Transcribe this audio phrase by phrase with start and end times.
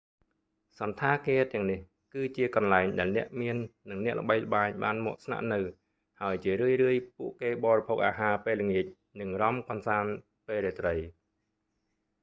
[0.77, 1.79] សណ្ឋាគារទាំងនេះ
[2.13, 3.57] គឺជាកន្លែងដែលអ្នកមាន
[3.89, 5.59] និងអ្នកល្បីល្បាញបានមកស្នាក់នៅ
[6.21, 8.85] ហើយជារឿយៗពួកគេបរិភោគអាហារពេលល្ងាច
[9.19, 10.11] និងរាំកម្សាន្ត
[10.47, 10.93] ពេលរាត្រី